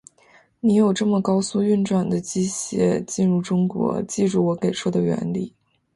[0.61, 5.53] 你有这么高速运转的机械进入中国，记住我给出的原理。